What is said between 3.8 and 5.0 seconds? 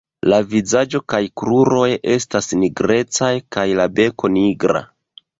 la beko nigra.